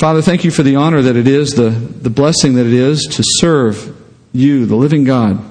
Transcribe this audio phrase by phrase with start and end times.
[0.00, 3.02] Father, thank you for the honor that it is, the, the blessing that it is
[3.02, 3.94] to serve
[4.32, 5.44] you, the living God,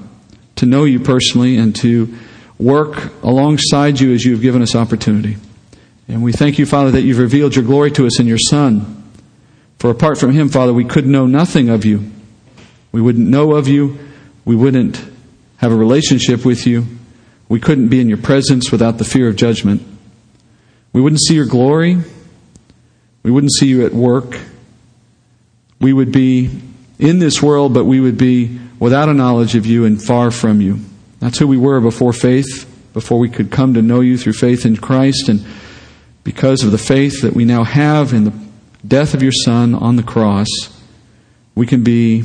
[0.55, 2.11] to know you personally and to
[2.58, 5.38] work alongside you as you have given us opportunity.
[6.08, 9.12] And we thank you, Father, that you've revealed your glory to us in your Son.
[9.77, 12.09] For apart from him, Father, we could know nothing of you.
[12.91, 14.00] We wouldn't know of you.
[14.45, 14.97] We wouldn't
[15.57, 16.88] have a relationship with you.
[17.50, 19.84] We couldn't be in your presence without the fear of judgment.
[20.91, 22.00] We wouldn't see your glory.
[23.23, 24.39] We wouldn't see you at work.
[25.79, 26.50] We would be
[26.97, 30.61] in this world, but we would be without a knowledge of you and far from
[30.61, 30.79] you.
[31.19, 34.66] That's who we were before faith, before we could come to know you through faith
[34.66, 35.30] in Christ.
[35.30, 35.45] And
[36.23, 38.34] because of the faith that we now have in the
[38.88, 40.48] death of your Son on the cross,
[41.56, 42.23] we can be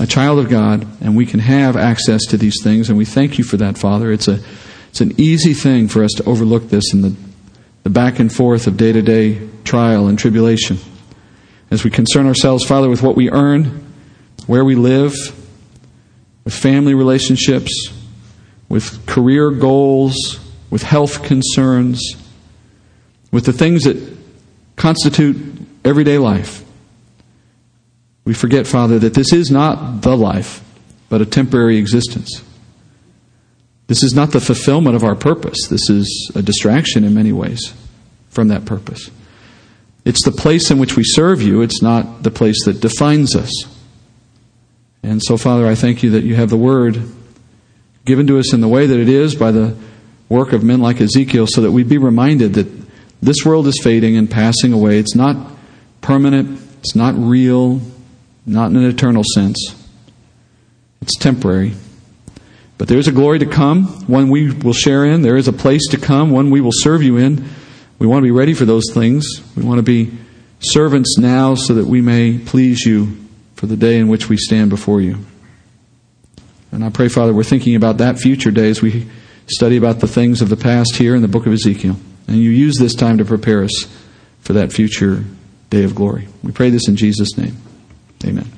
[0.00, 2.88] a child of God and we can have access to these things.
[2.88, 4.10] And we thank you for that, Father.
[4.10, 4.40] It's, a,
[4.88, 7.14] it's an easy thing for us to overlook this in the,
[7.82, 10.78] the back and forth of day to day trial and tribulation.
[11.70, 13.86] As we concern ourselves, Father, with what we earn,
[14.46, 15.14] where we live,
[16.44, 17.70] with family relationships,
[18.68, 20.40] with career goals,
[20.70, 22.00] with health concerns,
[23.30, 24.16] with the things that
[24.76, 25.36] constitute
[25.84, 26.64] everyday life.
[28.24, 30.64] We forget, Father, that this is not the life,
[31.08, 32.42] but a temporary existence.
[33.90, 35.66] This is not the fulfillment of our purpose.
[35.68, 37.74] This is a distraction in many ways
[38.28, 39.10] from that purpose.
[40.04, 43.50] It's the place in which we serve you, it's not the place that defines us.
[45.02, 47.02] And so, Father, I thank you that you have the word
[48.04, 49.76] given to us in the way that it is by the
[50.28, 52.68] work of men like Ezekiel so that we'd be reminded that
[53.20, 55.00] this world is fading and passing away.
[55.00, 55.50] It's not
[56.00, 57.80] permanent, it's not real,
[58.46, 59.74] not in an eternal sense.
[61.02, 61.74] It's temporary.
[62.80, 65.20] But there is a glory to come, one we will share in.
[65.20, 67.46] There is a place to come, one we will serve you in.
[67.98, 69.26] We want to be ready for those things.
[69.54, 70.10] We want to be
[70.60, 73.18] servants now so that we may please you
[73.54, 75.18] for the day in which we stand before you.
[76.72, 79.06] And I pray, Father, we're thinking about that future day as we
[79.46, 81.96] study about the things of the past here in the book of Ezekiel.
[82.28, 83.94] And you use this time to prepare us
[84.40, 85.22] for that future
[85.68, 86.28] day of glory.
[86.42, 87.58] We pray this in Jesus' name.
[88.24, 88.50] Amen.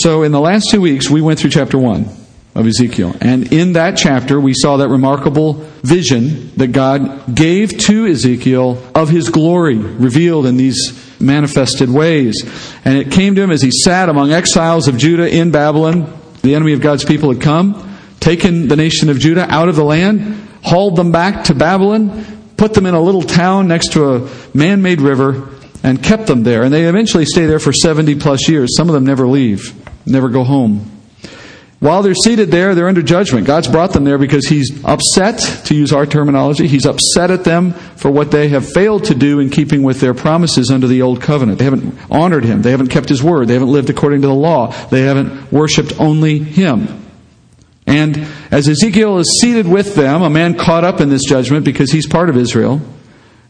[0.00, 2.06] So, in the last two weeks, we went through chapter 1
[2.54, 3.14] of Ezekiel.
[3.20, 9.08] And in that chapter, we saw that remarkable vision that God gave to Ezekiel of
[9.08, 12.42] his glory revealed in these manifested ways.
[12.84, 16.12] And it came to him as he sat among exiles of Judah in Babylon.
[16.42, 19.84] The enemy of God's people had come, taken the nation of Judah out of the
[19.84, 22.24] land, hauled them back to Babylon,
[22.56, 25.48] put them in a little town next to a man made river,
[25.82, 26.62] and kept them there.
[26.62, 28.76] And they eventually stay there for 70 plus years.
[28.76, 29.72] Some of them never leave,
[30.06, 30.90] never go home.
[31.82, 33.44] While they're seated there, they're under judgment.
[33.44, 37.72] God's brought them there because He's upset, to use our terminology, He's upset at them
[37.72, 41.20] for what they have failed to do in keeping with their promises under the Old
[41.20, 41.58] Covenant.
[41.58, 42.62] They haven't honored Him.
[42.62, 43.48] They haven't kept His word.
[43.48, 44.68] They haven't lived according to the law.
[44.90, 47.02] They haven't worshiped only Him.
[47.86, 51.90] And as Ezekiel is seated with them, a man caught up in this judgment because
[51.90, 52.80] he's part of Israel,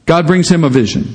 [0.06, 1.14] God brings him a vision.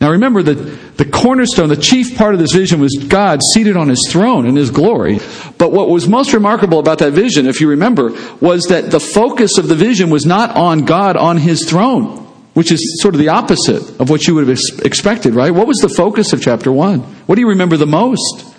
[0.00, 3.88] Now remember that the cornerstone, the chief part of this vision was God seated on
[3.88, 5.20] his throne in his glory.
[5.56, 8.10] But what was most remarkable about that vision, if you remember,
[8.40, 12.72] was that the focus of the vision was not on God on his throne, which
[12.72, 15.54] is sort of the opposite of what you would have expected, right?
[15.54, 16.98] What was the focus of chapter 1?
[16.98, 18.52] What do you remember the most?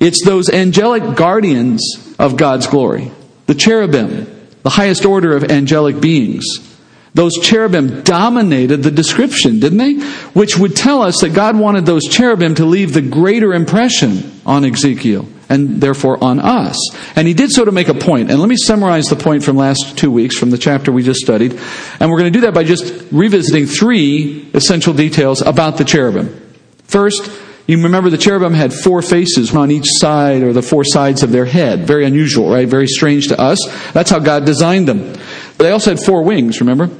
[0.00, 3.12] It's those angelic guardians of God's glory,
[3.46, 6.73] the cherubim, the highest order of angelic beings.
[7.14, 9.94] Those cherubim dominated the description, didn't they?
[10.32, 14.64] Which would tell us that God wanted those cherubim to leave the greater impression on
[14.64, 16.76] Ezekiel and therefore on us.
[17.14, 18.30] And he did so to make a point.
[18.32, 21.20] And let me summarize the point from last two weeks from the chapter we just
[21.20, 21.52] studied.
[22.00, 26.40] And we're going to do that by just revisiting three essential details about the cherubim.
[26.84, 27.30] First,
[27.68, 31.30] you remember the cherubim had four faces on each side or the four sides of
[31.30, 31.86] their head.
[31.86, 32.68] Very unusual, right?
[32.68, 33.58] Very strange to us.
[33.92, 35.14] That's how God designed them.
[35.58, 36.90] They also had four wings, remember?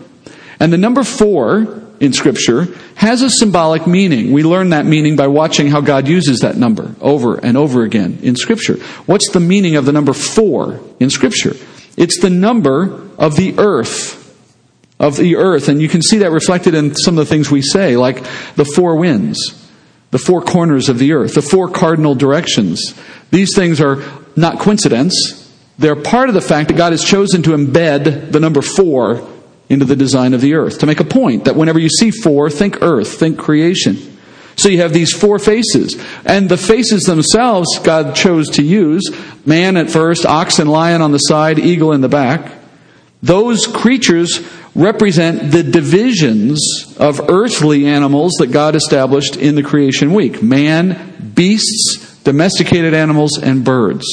[0.65, 4.33] And the number four in Scripture has a symbolic meaning.
[4.33, 8.21] We learn that meaning by watching how God uses that number over and over again
[8.23, 8.77] in Scripture.
[9.05, 11.55] What's the meaning of the number four in Scripture?
[11.99, 14.23] It's the number of the earth.
[14.99, 15.69] Of the earth.
[15.69, 18.25] And you can see that reflected in some of the things we say, like
[18.55, 19.71] the four winds,
[20.13, 22.99] the four corners of the earth, the four cardinal directions.
[23.31, 24.03] These things are
[24.35, 25.55] not coincidence.
[25.79, 29.29] They're part of the fact that God has chosen to embed the number four
[29.69, 30.79] into the design of the earth.
[30.81, 33.97] To make a point that whenever you see four, think earth, think creation.
[34.57, 36.03] So you have these four faces.
[36.25, 39.03] And the faces themselves God chose to use
[39.45, 42.53] man at first, ox and lion on the side, eagle in the back.
[43.23, 50.43] Those creatures represent the divisions of earthly animals that God established in the creation week
[50.43, 54.05] man, beasts, domesticated animals, and birds.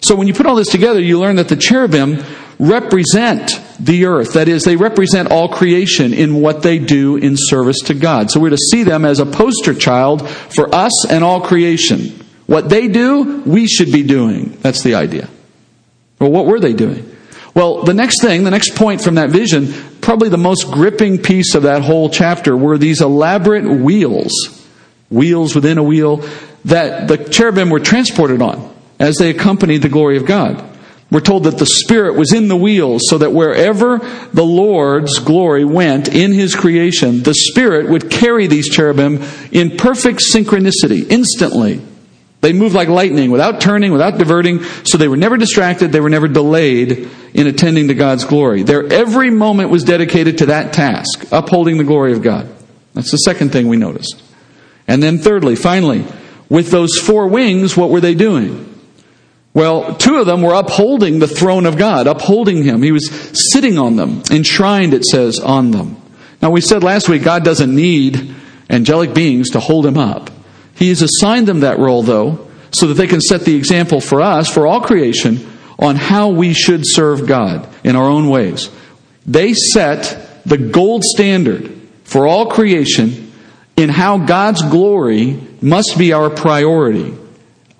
[0.00, 2.22] So when you put all this together, you learn that the cherubim
[2.58, 4.34] represent the earth.
[4.34, 8.30] That is, they represent all creation in what they do in service to God.
[8.30, 12.24] So we're to see them as a poster child for us and all creation.
[12.46, 14.58] What they do, we should be doing.
[14.60, 15.28] That's the idea.
[16.20, 17.10] Well, what were they doing?
[17.54, 21.54] Well, the next thing, the next point from that vision, probably the most gripping piece
[21.54, 24.32] of that whole chapter were these elaborate wheels,
[25.08, 26.24] wheels within a wheel,
[26.64, 30.62] that the cherubim were transported on as they accompanied the glory of God.
[31.14, 33.98] We're told that the Spirit was in the wheels so that wherever
[34.32, 39.22] the Lord's glory went in His creation, the Spirit would carry these cherubim
[39.52, 41.80] in perfect synchronicity, instantly.
[42.40, 46.10] They moved like lightning, without turning, without diverting, so they were never distracted, they were
[46.10, 48.64] never delayed in attending to God's glory.
[48.64, 52.52] Their every moment was dedicated to that task, upholding the glory of God.
[52.94, 54.20] That's the second thing we noticed.
[54.88, 56.04] And then thirdly, finally,
[56.48, 58.73] with those four wings, what were they doing?
[59.54, 62.82] Well, two of them were upholding the throne of God, upholding him.
[62.82, 63.08] He was
[63.52, 65.96] sitting on them, enshrined, it says, on them.
[66.42, 68.34] Now, we said last week God doesn't need
[68.68, 70.30] angelic beings to hold him up.
[70.74, 74.20] He has assigned them that role, though, so that they can set the example for
[74.20, 78.70] us, for all creation, on how we should serve God in our own ways.
[79.24, 83.32] They set the gold standard for all creation
[83.76, 87.16] in how God's glory must be our priority.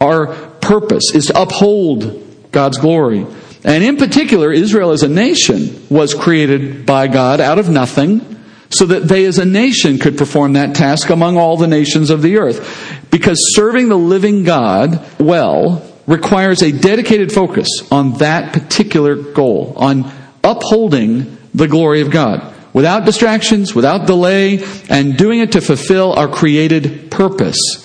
[0.00, 3.26] Our purpose is to uphold God's glory.
[3.64, 8.34] And in particular, Israel as a nation was created by God out of nothing
[8.70, 12.22] so that they as a nation could perform that task among all the nations of
[12.22, 13.08] the earth.
[13.10, 20.10] Because serving the living God well requires a dedicated focus on that particular goal, on
[20.42, 26.28] upholding the glory of God without distractions, without delay, and doing it to fulfill our
[26.28, 27.83] created purpose.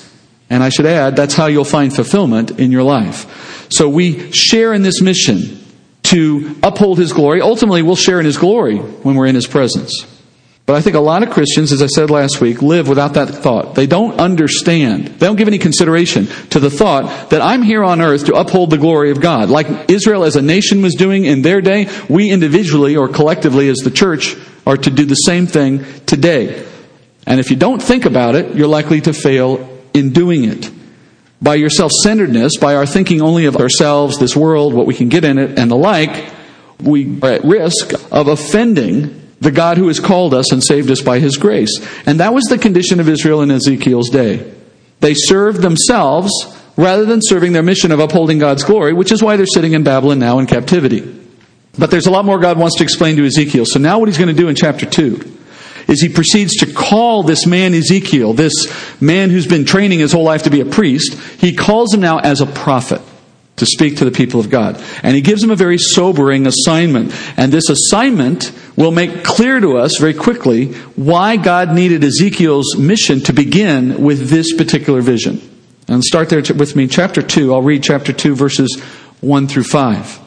[0.50, 3.68] And I should add, that's how you'll find fulfillment in your life.
[3.72, 5.64] So we share in this mission
[6.04, 7.42] to uphold His glory.
[7.42, 10.08] Ultimately, we'll share in His glory when we're in His presence.
[10.66, 13.30] But I think a lot of Christians, as I said last week, live without that
[13.30, 13.74] thought.
[13.74, 15.08] They don't understand.
[15.08, 18.70] They don't give any consideration to the thought that I'm here on earth to uphold
[18.70, 19.50] the glory of God.
[19.50, 23.78] Like Israel as a nation was doing in their day, we individually or collectively as
[23.78, 24.36] the church
[24.68, 26.64] are to do the same thing today.
[27.26, 30.72] And if you don't think about it, you're likely to fail in doing it.
[31.42, 35.10] By your self centeredness, by our thinking only of ourselves, this world, what we can
[35.10, 36.32] get in it, and the like,
[36.82, 41.02] we are at risk of offending the God who has called us and saved us
[41.02, 41.72] by his grace.
[42.06, 44.54] And that was the condition of Israel in Ezekiel's day.
[45.00, 46.32] They served themselves
[46.76, 49.84] rather than serving their mission of upholding God's glory, which is why they're sitting in
[49.84, 51.20] Babylon now in captivity.
[51.78, 53.66] But there's a lot more God wants to explain to Ezekiel.
[53.66, 55.38] So now what he's going to do in chapter 2
[55.88, 58.54] is he proceeds to call this man Ezekiel, this
[59.02, 62.20] man who's been training his whole life to be a priest, he calls him now
[62.20, 63.02] as a prophet
[63.60, 64.82] to speak to the people of God.
[65.04, 67.14] And he gives him a very sobering assignment.
[67.38, 73.20] And this assignment will make clear to us very quickly why God needed Ezekiel's mission
[73.22, 75.42] to begin with this particular vision.
[75.88, 77.54] And start there with me, chapter 2.
[77.54, 78.80] I'll read chapter 2, verses
[79.22, 80.20] 1 through 5.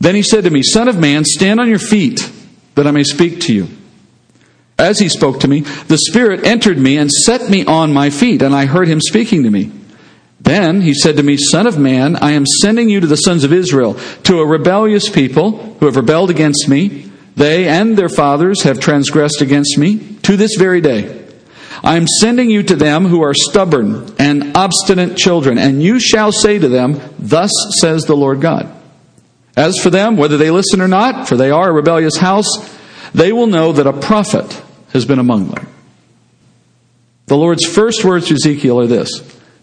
[0.00, 2.30] Then he said to me, Son of man, stand on your feet,
[2.74, 3.68] that I may speak to you.
[4.78, 8.42] As he spoke to me, the Spirit entered me and set me on my feet,
[8.42, 9.70] and I heard him speaking to me.
[10.40, 13.44] Then he said to me, Son of man, I am sending you to the sons
[13.44, 17.10] of Israel, to a rebellious people who have rebelled against me.
[17.36, 21.24] They and their fathers have transgressed against me to this very day.
[21.82, 26.32] I am sending you to them who are stubborn and obstinate children, and you shall
[26.32, 27.50] say to them, Thus
[27.80, 28.70] says the Lord God.
[29.56, 32.46] As for them, whether they listen or not, for they are a rebellious house,
[33.14, 34.62] they will know that a prophet
[34.94, 35.66] has been among them.
[37.26, 39.10] The Lord's first words to Ezekiel are this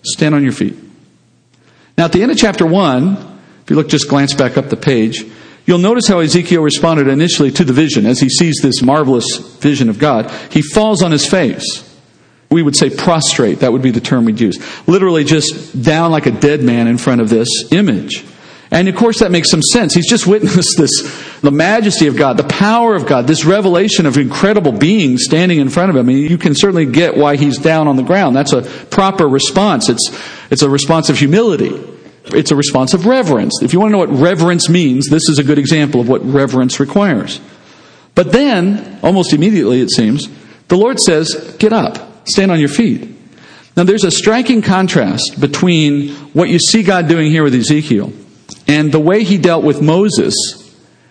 [0.03, 0.75] stand on your feet.
[1.97, 4.77] Now, at the end of chapter 1, if you look, just glance back up the
[4.77, 5.23] page,
[5.65, 9.89] you'll notice how Ezekiel responded initially to the vision as he sees this marvelous vision
[9.89, 10.31] of God.
[10.51, 11.87] He falls on his face.
[12.49, 14.57] We would say prostrate, that would be the term we'd use.
[14.87, 18.25] Literally just down like a dead man in front of this image.
[18.73, 19.93] And of course, that makes some sense.
[19.93, 20.91] He's just witnessed this,
[21.41, 25.69] the majesty of God, the power of God, this revelation of incredible beings standing in
[25.69, 26.05] front of him.
[26.05, 28.35] I mean, you can certainly get why he's down on the ground.
[28.35, 29.89] That's a proper response.
[29.89, 30.09] It's,
[30.49, 31.71] it's a response of humility.
[32.25, 33.61] It's a response of reverence.
[33.61, 36.23] If you want to know what reverence means, this is a good example of what
[36.23, 37.41] reverence requires.
[38.15, 40.29] But then, almost immediately it seems,
[40.69, 43.09] the Lord says, Get up, stand on your feet.
[43.75, 48.13] Now there's a striking contrast between what you see God doing here with Ezekiel
[48.67, 50.35] and the way he dealt with Moses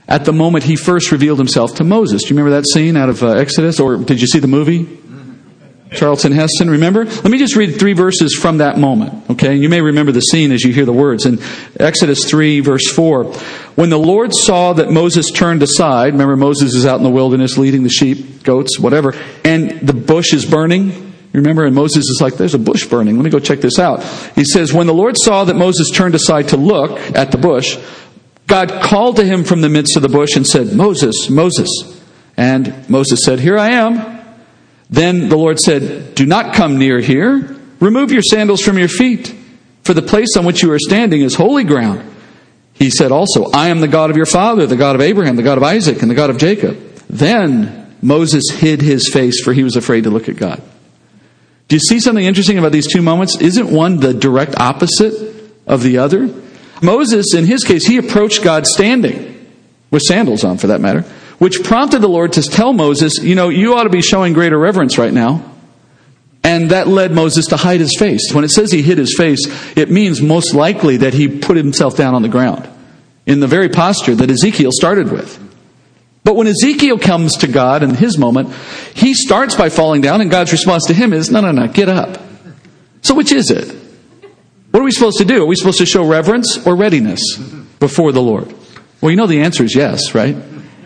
[0.09, 2.23] at the moment he first revealed himself to Moses.
[2.23, 3.79] Do you remember that scene out of uh, Exodus?
[3.79, 4.99] Or did you see the movie?
[5.93, 7.05] Charlton Heston, remember?
[7.05, 9.55] Let me just read three verses from that moment, okay?
[9.55, 11.27] And you may remember the scene as you hear the words.
[11.27, 11.41] In
[11.79, 13.25] Exodus 3, verse 4,
[13.75, 17.59] when the Lord saw that Moses turned aside, remember Moses is out in the wilderness
[17.59, 19.15] leading the sheep, goats, whatever,
[19.45, 21.10] and the bush is burning.
[21.33, 23.17] Remember, and Moses is like, there's a bush burning.
[23.17, 24.03] Let me go check this out.
[24.35, 27.79] He says, when the Lord saw that Moses turned aside to look at the bush,
[28.49, 31.69] God called to him from the midst of the bush and said, Moses, Moses.
[32.37, 34.19] And Moses said, Here I am.
[34.91, 37.57] Then the Lord said, Do not come near here.
[37.79, 39.35] Remove your sandals from your feet,
[39.85, 42.05] for the place on which you are standing is holy ground.
[42.75, 45.43] He said also, I am the God of your father, the God of Abraham, the
[45.43, 46.77] God of Isaac, and the God of Jacob.
[47.09, 50.61] Then Moses hid his face, for he was afraid to look at God.
[51.71, 53.41] Do you see something interesting about these two moments?
[53.41, 56.29] Isn't one the direct opposite of the other?
[56.83, 59.29] Moses, in his case, he approached God standing,
[59.91, 61.05] with sandals on for that matter
[61.41, 64.59] which prompted the Lord to tell Moses, you know, you ought to be showing greater
[64.59, 65.43] reverence right now.
[66.45, 68.31] And that led Moses to hide his face.
[68.33, 69.41] When it says he hid his face,
[69.75, 72.69] it means most likely that he put himself down on the ground
[73.25, 75.39] in the very posture that Ezekiel started with.
[76.23, 78.53] But when Ezekiel comes to God in his moment,
[78.95, 81.89] he starts by falling down, and God's response to him is, No, no, no, get
[81.89, 82.21] up.
[83.03, 83.77] So, which is it?
[84.71, 85.43] What are we supposed to do?
[85.43, 87.21] Are we supposed to show reverence or readiness
[87.81, 88.55] before the Lord?
[89.01, 90.37] Well, you know the answer is yes, right?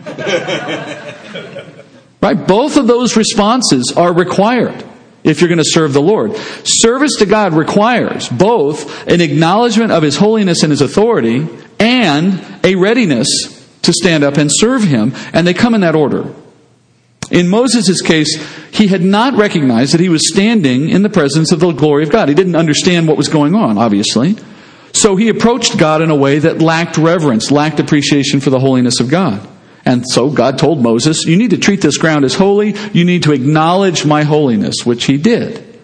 [2.21, 2.47] right?
[2.47, 4.83] Both of those responses are required
[5.23, 6.35] if you're going to serve the Lord.
[6.63, 11.47] Service to God requires both an acknowledgement of His holiness and His authority
[11.79, 13.54] and a readiness
[13.85, 16.33] to stand up and serve Him, and they come in that order.
[17.31, 18.37] In Moses' case,
[18.71, 22.11] he had not recognized that he was standing in the presence of the glory of
[22.11, 22.29] God.
[22.29, 24.35] He didn't understand what was going on, obviously.
[24.93, 28.99] So he approached God in a way that lacked reverence, lacked appreciation for the holiness
[28.99, 29.45] of God.
[29.85, 32.75] And so God told Moses, You need to treat this ground as holy.
[32.93, 35.74] You need to acknowledge my holiness, which he did.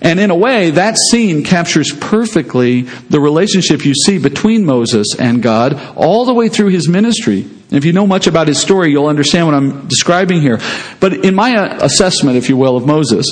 [0.00, 5.42] And in a way, that scene captures perfectly the relationship you see between Moses and
[5.42, 7.48] God all the way through his ministry.
[7.70, 10.60] If you know much about his story, you'll understand what I'm describing here.
[11.00, 13.26] But in my uh, assessment, if you will, of Moses,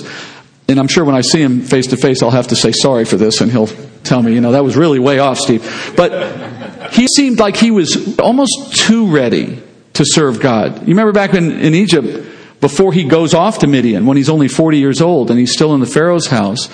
[0.69, 3.05] and I'm sure when I see him face to face, I'll have to say sorry
[3.05, 3.69] for this, and he'll
[4.03, 5.95] tell me, you know, that was really way off, Steve.
[5.97, 9.63] But he seemed like he was almost too ready
[9.95, 10.81] to serve God.
[10.81, 12.27] You remember back in, in Egypt,
[12.61, 15.75] before he goes off to Midian, when he's only 40 years old and he's still
[15.75, 16.69] in the Pharaoh's house,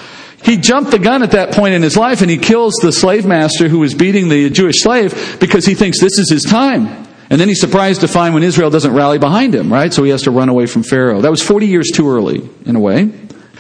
[0.45, 3.27] he jumped the gun at that point in his life and he kills the slave
[3.27, 7.09] master who was beating the Jewish slave because he thinks this is his time.
[7.31, 9.93] And then he's surprised to find when Israel doesn't rally behind him, right?
[9.93, 11.23] So he has to run away from Pharaoh.
[11.23, 13.11] That was 40 years too early, in a way.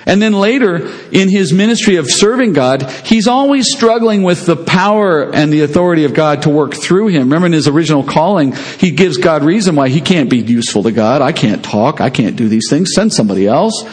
[0.04, 5.32] And then later, in his ministry of serving God, he's always struggling with the power
[5.32, 7.22] and the authority of God to work through him.
[7.22, 10.92] Remember in his original calling, he gives God reason why he can't be useful to
[10.92, 11.22] God.
[11.22, 12.00] I can't talk.
[12.00, 12.90] I can't do these things.
[12.94, 13.84] Send somebody else.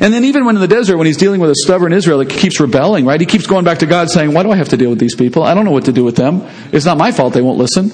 [0.00, 2.28] And then even when in the desert, when he's dealing with a stubborn Israel that
[2.28, 3.20] keeps rebelling, right?
[3.20, 5.14] He keeps going back to God saying, why do I have to deal with these
[5.14, 5.44] people?
[5.44, 6.42] I don't know what to do with them.
[6.72, 7.92] It's not my fault they won't listen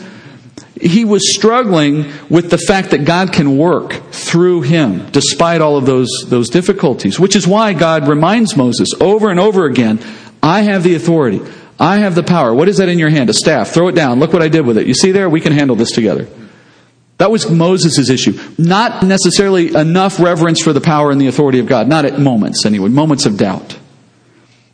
[0.80, 5.86] he was struggling with the fact that God can work through him despite all of
[5.86, 10.00] those, those difficulties, which is why God reminds Moses over and over again,
[10.42, 11.40] I have the authority.
[11.78, 12.54] I have the power.
[12.54, 13.30] What is that in your hand?
[13.30, 13.70] A staff.
[13.70, 14.20] Throw it down.
[14.20, 14.86] Look what I did with it.
[14.86, 15.30] You see there?
[15.30, 16.28] We can handle this together.
[17.18, 18.38] That was Moses' issue.
[18.56, 21.88] Not necessarily enough reverence for the power and the authority of God.
[21.88, 22.88] Not at moments, anyway.
[22.88, 23.78] Moments of doubt.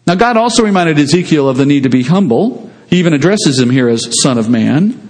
[0.07, 2.71] Now, God also reminded Ezekiel of the need to be humble.
[2.89, 5.06] He even addresses him here as Son of Man.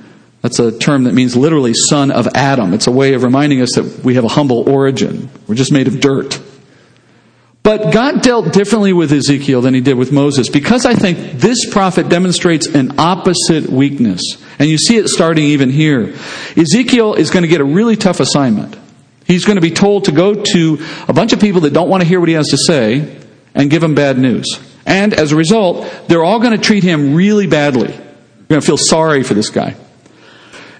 [0.46, 2.72] That's a term that means literally son of Adam.
[2.72, 5.28] It's a way of reminding us that we have a humble origin.
[5.48, 6.40] We're just made of dirt.
[7.64, 11.68] But God dealt differently with Ezekiel than he did with Moses because I think this
[11.68, 14.22] prophet demonstrates an opposite weakness.
[14.60, 16.14] And you see it starting even here.
[16.56, 18.78] Ezekiel is going to get a really tough assignment.
[19.26, 22.04] He's going to be told to go to a bunch of people that don't want
[22.04, 23.20] to hear what he has to say
[23.52, 24.46] and give them bad news.
[24.86, 27.92] And as a result, they're all going to treat him really badly.
[27.92, 29.74] You're going to feel sorry for this guy.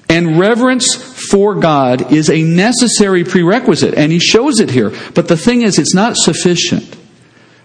[0.09, 0.95] And reverence
[1.31, 4.93] for God is a necessary prerequisite, and he shows it here.
[5.15, 6.97] But the thing is, it's not sufficient.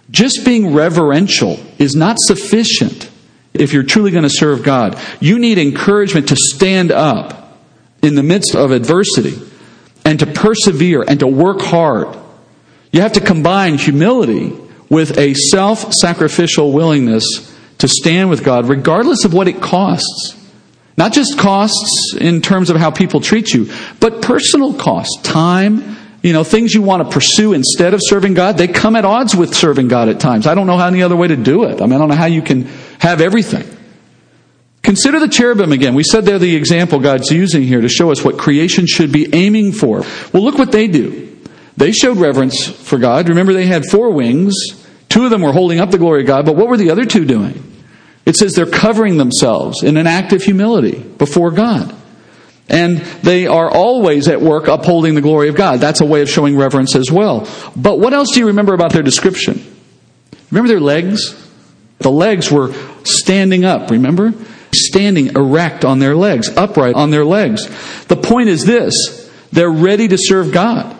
[0.09, 3.09] Just being reverential is not sufficient
[3.53, 4.99] if you're truly going to serve God.
[5.19, 7.59] You need encouragement to stand up
[8.01, 9.39] in the midst of adversity
[10.03, 12.17] and to persevere and to work hard.
[12.91, 14.57] You have to combine humility
[14.89, 17.23] with a self sacrificial willingness
[17.77, 20.37] to stand with God, regardless of what it costs.
[20.97, 26.33] Not just costs in terms of how people treat you, but personal costs, time, you
[26.33, 29.55] know, things you want to pursue instead of serving God, they come at odds with
[29.55, 30.45] serving God at times.
[30.45, 31.81] I don't know how any other way to do it.
[31.81, 32.65] I mean, I don't know how you can
[32.99, 33.65] have everything.
[34.83, 35.93] Consider the cherubim again.
[35.93, 39.33] We said they're the example God's using here to show us what creation should be
[39.33, 40.03] aiming for.
[40.33, 41.37] Well, look what they do.
[41.77, 43.29] They showed reverence for God.
[43.29, 44.53] Remember, they had four wings.
[45.09, 47.05] Two of them were holding up the glory of God, but what were the other
[47.05, 47.80] two doing?
[48.25, 51.95] It says they're covering themselves in an act of humility before God.
[52.69, 55.79] And they are always at work upholding the glory of God.
[55.79, 57.47] That's a way of showing reverence as well.
[57.75, 59.61] But what else do you remember about their description?
[60.51, 61.35] Remember their legs?
[61.99, 62.73] The legs were
[63.03, 64.33] standing up, remember?
[64.73, 67.67] Standing erect on their legs, upright on their legs.
[68.05, 70.97] The point is this they're ready to serve God.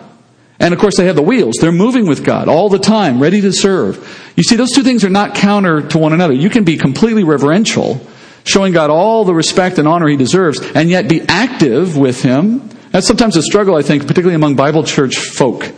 [0.62, 1.56] And of course, they have the wheels.
[1.60, 4.32] They're moving with God all the time, ready to serve.
[4.36, 6.32] You see, those two things are not counter to one another.
[6.32, 8.00] You can be completely reverential,
[8.44, 12.68] showing God all the respect and honor he deserves, and yet be active with him.
[12.92, 15.68] That's sometimes a struggle, I think, particularly among Bible church folk.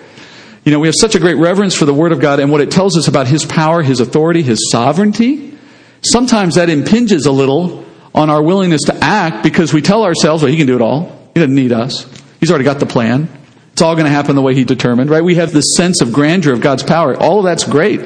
[0.65, 2.61] You know, we have such a great reverence for the Word of God and what
[2.61, 5.57] it tells us about His power, His authority, His sovereignty.
[6.03, 10.51] Sometimes that impinges a little on our willingness to act because we tell ourselves, well,
[10.51, 11.31] He can do it all.
[11.35, 12.07] He doesn't need us.
[12.41, 13.29] He's already got the plan.
[13.75, 15.25] It's all going to happen the way He determined, right?
[15.25, 17.17] We have this sense of grandeur of God's power.
[17.17, 18.01] All of that's great.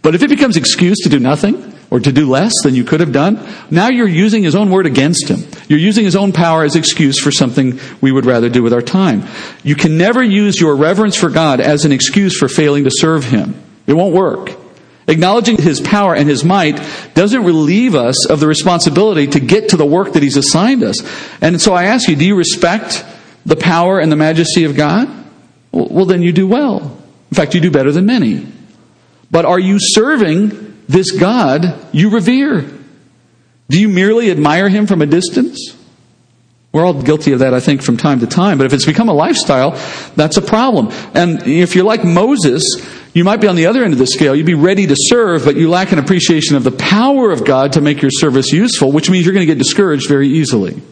[0.00, 3.00] But if it becomes excuse to do nothing or to do less than you could
[3.00, 5.40] have done, now you're using His own word against Him.
[5.68, 8.80] You're using His own power as excuse for something we would rather do with our
[8.80, 9.24] time.
[9.62, 13.24] You can never use your reverence for God as an excuse for failing to serve
[13.24, 13.62] Him.
[13.86, 14.52] It won't work.
[15.06, 16.80] Acknowledging His power and His might
[17.12, 20.96] doesn't relieve us of the responsibility to get to the work that He's assigned us.
[21.42, 23.04] And so I ask you, do you respect
[23.46, 25.08] the power and the majesty of God?
[25.72, 26.80] Well, then you do well.
[27.30, 28.46] In fact, you do better than many.
[29.30, 32.64] But are you serving this God you revere?
[33.68, 35.76] Do you merely admire him from a distance?
[36.72, 38.58] We're all guilty of that, I think, from time to time.
[38.58, 39.72] But if it's become a lifestyle,
[40.16, 40.88] that's a problem.
[41.14, 42.64] And if you're like Moses,
[43.12, 44.34] you might be on the other end of the scale.
[44.34, 47.74] You'd be ready to serve, but you lack an appreciation of the power of God
[47.74, 50.82] to make your service useful, which means you're going to get discouraged very easily.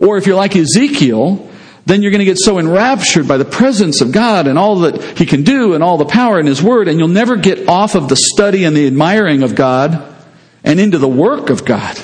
[0.00, 1.48] Or if you're like Ezekiel,
[1.88, 5.18] then you're going to get so enraptured by the presence of God and all that
[5.18, 7.94] He can do and all the power in His Word, and you'll never get off
[7.94, 10.14] of the study and the admiring of God
[10.62, 11.98] and into the work of God.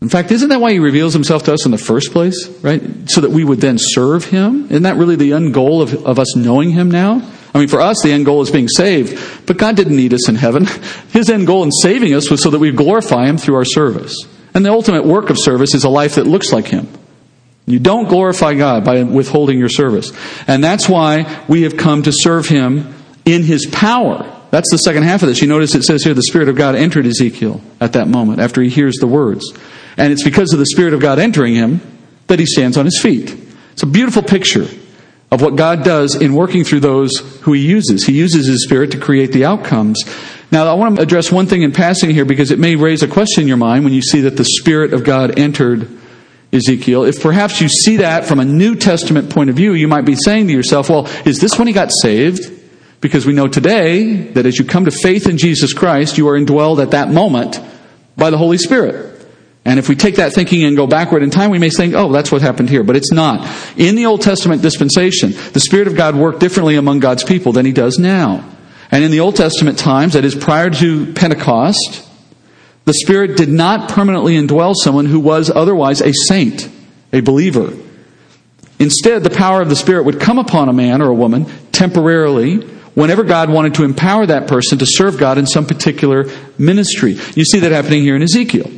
[0.00, 2.82] In fact, isn't that why He reveals Himself to us in the first place, right?
[3.10, 4.64] So that we would then serve Him?
[4.66, 7.20] Isn't that really the end goal of, of us knowing Him now?
[7.52, 10.28] I mean, for us, the end goal is being saved, but God didn't need us
[10.28, 10.66] in heaven.
[11.12, 14.16] His end goal in saving us was so that we glorify Him through our service.
[14.54, 16.88] And the ultimate work of service is a life that looks like Him.
[17.70, 20.12] You don't glorify God by withholding your service.
[20.46, 24.36] And that's why we have come to serve Him in His power.
[24.50, 25.40] That's the second half of this.
[25.40, 28.60] You notice it says here the Spirit of God entered Ezekiel at that moment after
[28.60, 29.44] he hears the words.
[29.96, 31.80] And it's because of the Spirit of God entering him
[32.26, 33.36] that he stands on his feet.
[33.72, 34.66] It's a beautiful picture
[35.30, 37.10] of what God does in working through those
[37.42, 38.04] who he uses.
[38.04, 40.02] He uses his Spirit to create the outcomes.
[40.50, 43.08] Now, I want to address one thing in passing here because it may raise a
[43.08, 45.88] question in your mind when you see that the Spirit of God entered
[46.52, 50.04] Ezekiel, if perhaps you see that from a New Testament point of view, you might
[50.04, 52.58] be saying to yourself, well, is this when he got saved?
[53.00, 56.38] Because we know today that as you come to faith in Jesus Christ, you are
[56.38, 57.60] indwelled at that moment
[58.16, 59.06] by the Holy Spirit.
[59.64, 62.10] And if we take that thinking and go backward in time, we may think, oh,
[62.10, 62.82] that's what happened here.
[62.82, 63.46] But it's not.
[63.78, 67.66] In the Old Testament dispensation, the Spirit of God worked differently among God's people than
[67.66, 68.44] he does now.
[68.90, 72.09] And in the Old Testament times, that is prior to Pentecost,
[72.90, 76.68] the Spirit did not permanently indwell someone who was otherwise a saint,
[77.12, 77.72] a believer.
[78.80, 82.56] Instead, the power of the Spirit would come upon a man or a woman temporarily
[82.96, 87.12] whenever God wanted to empower that person to serve God in some particular ministry.
[87.36, 88.68] You see that happening here in Ezekiel.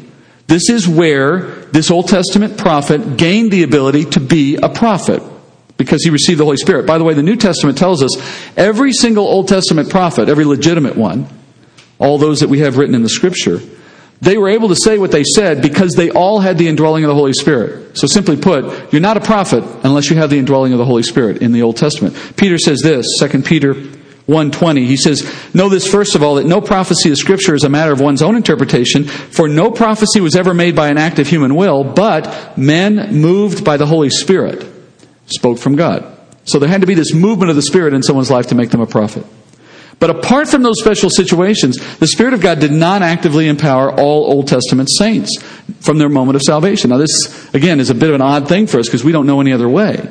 [0.47, 1.39] This is where
[1.73, 5.23] this Old Testament prophet gained the ability to be a prophet
[5.79, 6.87] because he received the Holy Spirit.
[6.87, 8.13] By the way, the New Testament tells us
[8.59, 11.29] every single Old Testament prophet, every legitimate one,
[11.99, 13.59] all those that we have written in the scripture,
[14.23, 17.09] they were able to say what they said because they all had the indwelling of
[17.09, 17.99] the Holy Spirit.
[17.99, 21.03] So simply put, you're not a prophet unless you have the indwelling of the Holy
[21.03, 22.17] Spirit in the Old Testament.
[22.37, 24.87] Peter says this, 2 Peter 120.
[24.87, 27.93] He says, Know this first of all, that no prophecy of Scripture is a matter
[27.93, 31.57] of one's own interpretation, for no prophecy was ever made by an act of human
[31.57, 34.65] will, but men moved by the Holy Spirit
[35.27, 36.07] spoke from God.
[36.45, 38.71] So there had to be this movement of the Spirit in someone's life to make
[38.71, 39.27] them a prophet.
[40.03, 44.25] But apart from those special situations, the Spirit of God did not actively empower all
[44.25, 45.41] Old Testament saints
[45.79, 46.91] from their moment of salvation.
[46.91, 49.29] Now, this, again, is a bit of an odd thing for us because we don't
[49.29, 50.11] know any other way.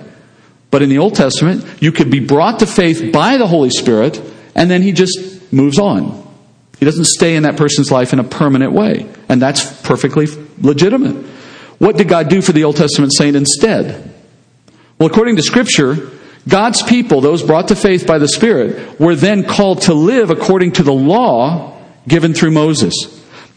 [0.69, 4.21] But in the Old Testament, you could be brought to faith by the Holy Spirit,
[4.55, 6.25] and then He just moves on.
[6.79, 9.09] He doesn't stay in that person's life in a permanent way.
[9.27, 10.27] And that's perfectly
[10.59, 11.17] legitimate.
[11.79, 14.09] What did God do for the Old Testament saint instead?
[14.97, 16.11] Well, according to Scripture,
[16.51, 20.73] God's people, those brought to faith by the Spirit, were then called to live according
[20.73, 22.93] to the law given through Moses.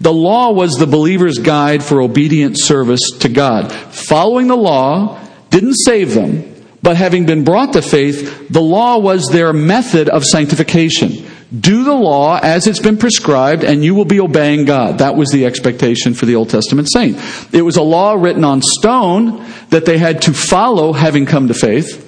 [0.00, 3.72] The law was the believer's guide for obedient service to God.
[3.72, 9.28] Following the law didn't save them, but having been brought to faith, the law was
[9.28, 11.26] their method of sanctification.
[11.58, 14.98] Do the law as it's been prescribed, and you will be obeying God.
[14.98, 17.18] That was the expectation for the Old Testament saint.
[17.52, 21.54] It was a law written on stone that they had to follow having come to
[21.54, 22.03] faith.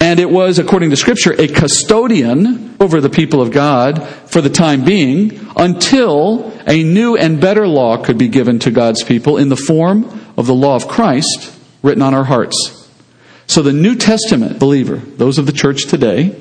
[0.00, 4.50] And it was, according to Scripture, a custodian over the people of God for the
[4.50, 9.48] time being until a new and better law could be given to God's people in
[9.48, 10.04] the form
[10.36, 12.88] of the law of Christ written on our hearts.
[13.46, 16.40] So the New Testament believer, those of the church today,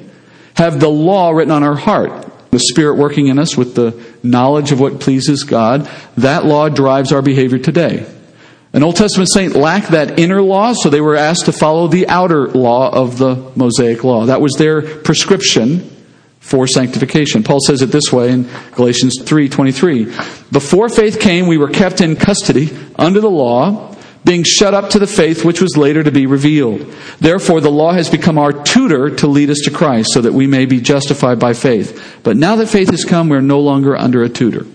[0.55, 2.29] have the law written on our heart.
[2.51, 5.89] The Spirit working in us with the knowledge of what pleases God.
[6.17, 8.05] That law drives our behavior today.
[8.73, 12.07] An Old Testament saint lacked that inner law, so they were asked to follow the
[12.07, 14.25] outer law of the Mosaic law.
[14.25, 15.91] That was their prescription
[16.39, 17.43] for sanctification.
[17.43, 20.05] Paul says it this way in Galatians 3:23.
[20.51, 24.99] Before faith came, we were kept in custody under the law, being shut up to
[24.99, 26.85] the faith which was later to be revealed.
[27.19, 30.47] Therefore the law has become our tutor to lead us to Christ so that we
[30.47, 32.19] may be justified by faith.
[32.23, 34.65] But now that faith has come, we're no longer under a tutor.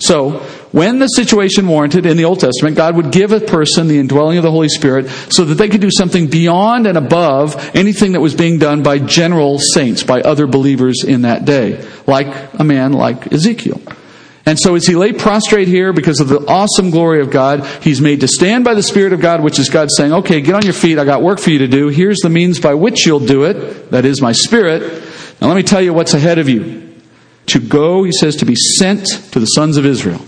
[0.00, 3.98] So, when the situation warranted in the Old Testament, God would give a person the
[3.98, 8.12] indwelling of the Holy Spirit so that they could do something beyond and above anything
[8.12, 12.64] that was being done by general saints, by other believers in that day, like a
[12.64, 13.80] man like Ezekiel.
[14.44, 18.00] And so as he lay prostrate here because of the awesome glory of God, he's
[18.00, 20.62] made to stand by the Spirit of God, which is God saying, okay, get on
[20.62, 20.98] your feet.
[20.98, 21.88] I got work for you to do.
[21.88, 23.90] Here's the means by which you'll do it.
[23.90, 25.04] That is my Spirit.
[25.40, 26.94] Now let me tell you what's ahead of you.
[27.46, 30.20] To go, he says, to be sent to the sons of Israel.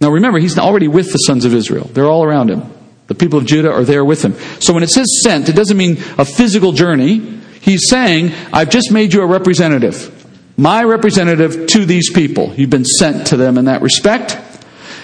[0.00, 1.90] Now remember, he's already with the sons of Israel.
[1.92, 2.72] They're all around him.
[3.08, 4.34] The people of Judah are there with him.
[4.60, 7.18] So when it says sent, it doesn't mean a physical journey.
[7.60, 10.14] He's saying, I've just made you a representative.
[10.56, 12.52] My representative to these people.
[12.54, 14.38] You've been sent to them in that respect.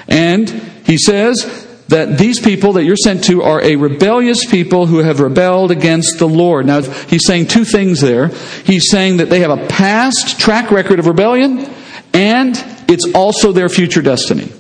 [0.07, 0.50] And
[0.85, 5.20] he says that these people that you're sent to are a rebellious people who have
[5.20, 6.66] rebelled against the Lord.
[6.66, 8.28] Now, he's saying two things there.
[8.64, 11.70] He's saying that they have a past track record of rebellion,
[12.12, 12.54] and
[12.88, 14.50] it's also their future destiny.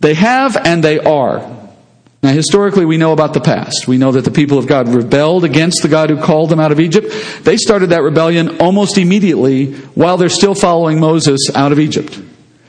[0.00, 1.58] They have and they are.
[2.22, 3.86] Now, historically, we know about the past.
[3.86, 6.72] We know that the people of God rebelled against the God who called them out
[6.72, 7.12] of Egypt.
[7.42, 12.20] They started that rebellion almost immediately while they're still following Moses out of Egypt.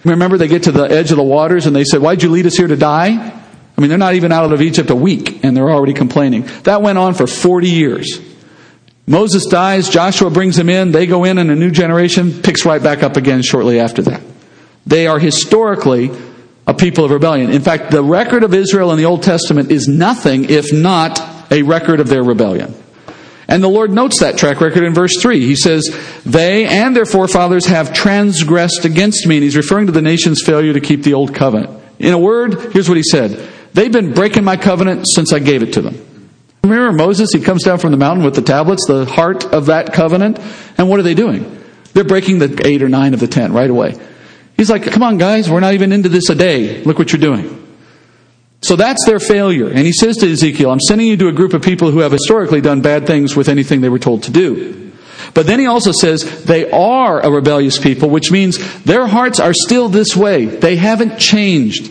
[0.03, 2.45] Remember, they get to the edge of the waters and they said, Why'd you lead
[2.45, 3.09] us here to die?
[3.09, 6.47] I mean, they're not even out of Egypt a week and they're already complaining.
[6.63, 8.21] That went on for 40 years.
[9.07, 12.81] Moses dies, Joshua brings them in, they go in, and a new generation picks right
[12.81, 14.21] back up again shortly after that.
[14.85, 16.11] They are historically
[16.69, 17.49] a people of rebellion.
[17.49, 21.19] In fact, the record of Israel in the Old Testament is nothing if not
[21.51, 22.75] a record of their rebellion.
[23.47, 25.39] And the Lord notes that track record in verse 3.
[25.39, 25.89] He says,
[26.23, 29.37] They and their forefathers have transgressed against me.
[29.37, 31.81] And he's referring to the nation's failure to keep the old covenant.
[31.97, 35.63] In a word, here's what he said They've been breaking my covenant since I gave
[35.63, 36.05] it to them.
[36.63, 37.31] Remember Moses?
[37.33, 40.37] He comes down from the mountain with the tablets, the heart of that covenant.
[40.77, 41.63] And what are they doing?
[41.93, 43.95] They're breaking the eight or nine of the ten right away.
[44.59, 46.83] He's like, come on, guys, we're not even into this a day.
[46.83, 47.65] Look what you're doing.
[48.61, 49.69] So that's their failure.
[49.69, 52.11] And he says to Ezekiel, I'm sending you to a group of people who have
[52.11, 54.91] historically done bad things with anything they were told to do.
[55.33, 59.53] But then he also says they are a rebellious people, which means their hearts are
[59.53, 60.43] still this way.
[60.43, 61.89] They haven't changed.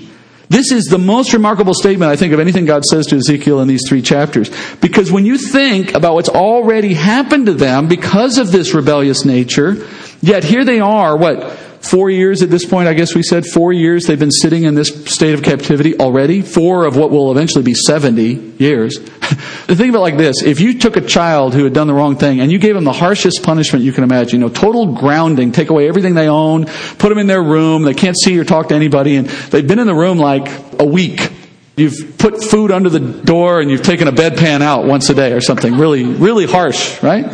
[0.50, 3.68] This is the most remarkable statement, I think, of anything God says to Ezekiel in
[3.68, 4.50] these three chapters.
[4.83, 9.88] Because when you think about what's already happened to them because of this rebellious nature,
[10.20, 13.46] yet here they are, what, Four years at this point, I guess we said.
[13.46, 16.42] Four years they've been sitting in this state of captivity already.
[16.42, 18.98] Four of what will eventually be 70 years.
[19.01, 20.42] Think of it like this.
[20.42, 22.85] If you took a child who had done the wrong thing and you gave them
[22.85, 26.66] the harshest punishment you can imagine, you know, total grounding, take away everything they own,
[26.66, 29.79] put them in their room, they can't see or talk to anybody, and they've been
[29.79, 30.46] in the room like
[30.79, 31.33] a week.
[31.79, 35.33] You've put food under the door and you've taken a bedpan out once a day
[35.33, 37.24] or something really, really harsh, right?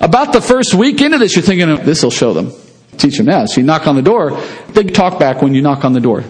[0.00, 2.50] About the first week into this, you're thinking, this will show them
[2.96, 3.48] teach them that.
[3.50, 6.24] So you knock on the door, they talk back when you knock on the door.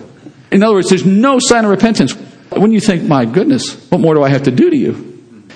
[0.51, 2.13] In other words, there's no sign of repentance.
[2.51, 5.51] When you think, my goodness, what more do I have to do to you?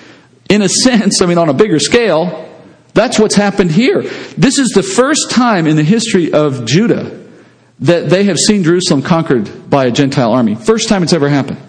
[0.49, 2.49] In a sense, I mean, on a bigger scale,
[2.93, 4.01] that's what's happened here.
[4.37, 7.19] This is the first time in the history of Judah
[7.79, 10.55] that they have seen Jerusalem conquered by a Gentile army.
[10.55, 11.59] First time it's ever happened.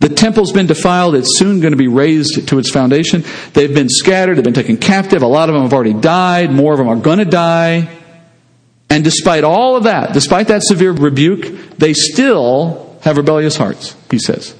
[0.00, 1.16] The temple's been defiled.
[1.16, 3.24] It's soon going to be razed to its foundation.
[3.52, 4.36] They've been scattered.
[4.36, 5.22] They've been taken captive.
[5.22, 6.52] A lot of them have already died.
[6.52, 7.88] More of them are going to die.
[8.90, 14.18] And despite all of that, despite that severe rebuke, they still have rebellious hearts, he
[14.18, 14.54] says.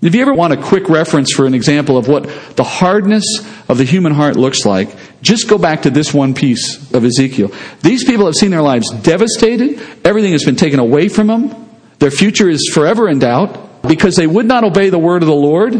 [0.00, 2.24] If you ever want a quick reference for an example of what
[2.56, 3.24] the hardness
[3.68, 7.50] of the human heart looks like, just go back to this one piece of Ezekiel.
[7.80, 9.80] These people have seen their lives devastated.
[10.04, 11.70] Everything has been taken away from them.
[12.00, 15.34] Their future is forever in doubt because they would not obey the word of the
[15.34, 15.74] Lord.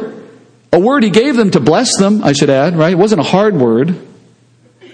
[0.72, 2.92] A word he gave them to bless them, I should add, right?
[2.92, 3.94] It wasn't a hard word.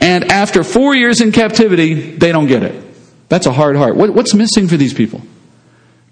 [0.00, 2.89] And after four years in captivity, they don't get it.
[3.30, 3.96] That's a hard heart.
[3.96, 5.22] What, what's missing for these people?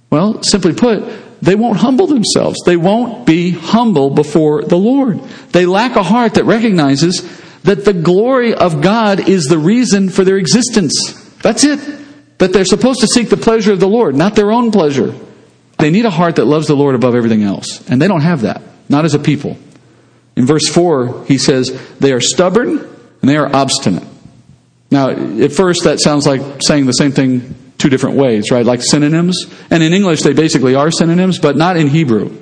[0.09, 1.05] Well, simply put,
[1.43, 2.57] they won't humble themselves.
[2.65, 5.21] They won't be humble before the Lord.
[5.51, 7.23] They lack a heart that recognizes
[7.65, 10.95] that the glory of God is the reason for their existence.
[11.43, 11.81] That's it.
[12.39, 15.13] That they're supposed to seek the pleasure of the Lord, not their own pleasure.
[15.79, 17.89] They need a heart that loves the Lord above everything else.
[17.91, 19.59] And they don't have that, not as a people.
[20.37, 24.05] In verse 4, he says, They are stubborn and they are obstinate.
[24.91, 28.65] Now, at first, that sounds like saying the same thing two different ways, right?
[28.65, 29.47] Like synonyms.
[29.71, 32.37] And in English, they basically are synonyms, but not in Hebrew.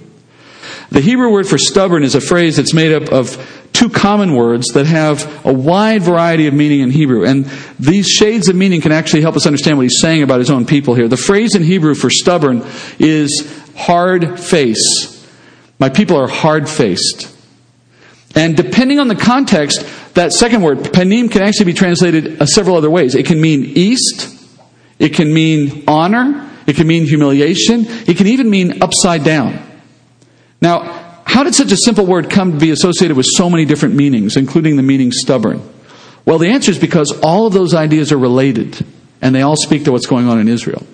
[0.91, 4.69] The Hebrew word for stubborn is a phrase that's made up of two common words
[4.69, 7.25] that have a wide variety of meaning in Hebrew.
[7.25, 7.45] And
[7.79, 10.65] these shades of meaning can actually help us understand what he's saying about his own
[10.65, 11.09] people here.
[11.09, 12.65] The phrase in Hebrew for stubborn
[12.99, 15.13] is hard face.
[15.79, 17.35] My people are hard faced.
[18.35, 19.85] And depending on the context,
[20.17, 23.15] that second word, panim, can actually be translated uh, several other ways.
[23.15, 24.37] It can mean east,
[24.99, 26.43] it can mean honor.
[26.67, 27.85] It can mean humiliation.
[27.87, 29.63] It can even mean upside down.
[30.61, 33.95] Now, how did such a simple word come to be associated with so many different
[33.95, 35.63] meanings, including the meaning stubborn?
[36.25, 38.85] Well, the answer is because all of those ideas are related,
[39.23, 40.85] and they all speak to what's going on in Israel.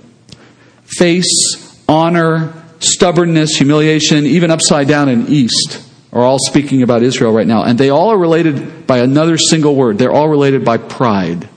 [0.85, 7.46] Face, honor, stubbornness, humiliation, even upside down and east are all speaking about Israel right
[7.46, 7.62] now.
[7.64, 9.98] And they all are related by another single word.
[9.98, 11.48] They're all related by pride.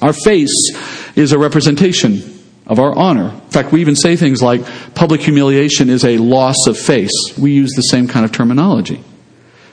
[0.00, 0.72] Our face
[1.14, 3.28] is a representation of our honor.
[3.30, 4.62] In fact, we even say things like
[4.94, 7.12] public humiliation is a loss of face.
[7.38, 9.04] We use the same kind of terminology.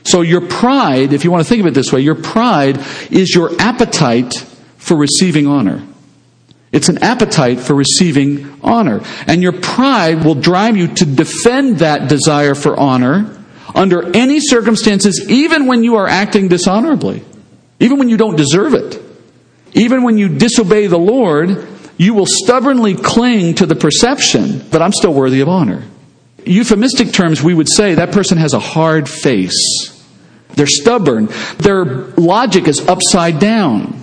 [0.03, 2.79] So your pride, if you want to think of it this way, your pride
[3.11, 4.33] is your appetite
[4.77, 5.85] for receiving honor.
[6.71, 9.01] It's an appetite for receiving honor.
[9.27, 13.38] And your pride will drive you to defend that desire for honor
[13.79, 17.23] under any circumstances, even when you are acting dishonorably,
[17.79, 19.01] even when you don't deserve it.
[19.73, 21.65] Even when you disobey the Lord,
[21.97, 25.83] you will stubbornly cling to the perception that I'm still worthy of honor.
[26.45, 30.03] Euphemistic terms, we would say that person has a hard face.
[30.49, 31.29] They're stubborn.
[31.59, 33.98] Their logic is upside down.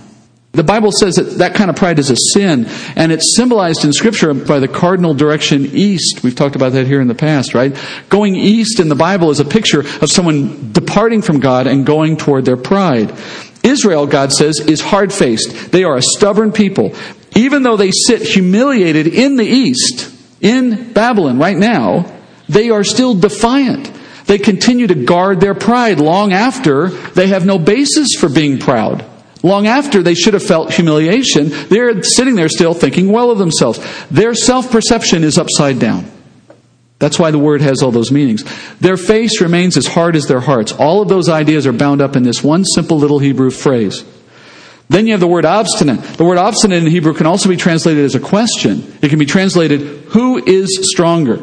[0.57, 2.65] The Bible says that that kind of pride is a sin,
[2.95, 6.23] and it's symbolized in Scripture by the cardinal direction east.
[6.23, 7.77] We've talked about that here in the past, right?
[8.09, 12.17] Going east in the Bible is a picture of someone departing from God and going
[12.17, 13.13] toward their pride.
[13.61, 15.71] Israel, God says, is hard faced.
[15.71, 16.95] They are a stubborn people.
[17.35, 22.11] Even though they sit humiliated in the east, in Babylon right now,
[22.49, 23.91] they are still defiant.
[24.25, 29.05] They continue to guard their pride long after they have no basis for being proud.
[29.43, 33.79] Long after they should have felt humiliation, they're sitting there still thinking well of themselves.
[34.09, 36.11] Their self perception is upside down.
[36.99, 38.43] That's why the word has all those meanings.
[38.79, 40.71] Their face remains as hard as their hearts.
[40.71, 44.03] All of those ideas are bound up in this one simple little Hebrew phrase.
[44.89, 46.01] Then you have the word obstinate.
[46.01, 48.97] The word obstinate in Hebrew can also be translated as a question.
[49.01, 51.39] It can be translated, who is stronger?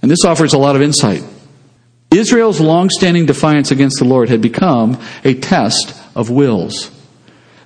[0.00, 1.22] And this offers a lot of insight.
[2.10, 6.90] Israel's long-standing defiance against the Lord had become a test of wills.